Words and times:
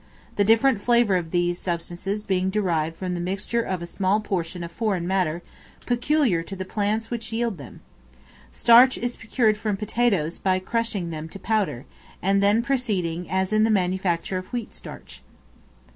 the 0.35 0.43
different 0.43 0.81
flavor 0.81 1.15
of 1.15 1.29
these 1.29 1.59
substances 1.59 2.23
being 2.23 2.49
derived 2.49 2.97
from 2.97 3.13
the 3.13 3.19
mixture 3.19 3.61
of 3.61 3.83
a 3.83 3.85
small 3.85 4.19
portion 4.19 4.63
of 4.63 4.71
foreign 4.71 5.05
matter 5.07 5.43
peculiar 5.85 6.41
to 6.41 6.55
the 6.55 6.65
plants 6.65 7.11
which 7.11 7.31
yield 7.31 7.59
them. 7.59 7.81
Starch 8.51 8.97
is 8.97 9.15
procured 9.15 9.57
from 9.59 9.77
potatoes 9.77 10.39
by 10.39 10.57
crushing 10.57 11.11
them 11.11 11.29
to 11.29 11.37
powder, 11.37 11.85
and 12.19 12.41
then 12.41 12.63
proceeding 12.63 13.29
as 13.29 13.53
in 13.53 13.63
the 13.63 13.69
manufacture 13.69 14.39
of 14.39 14.47
wheat 14.47 14.73
starch. 14.73 15.21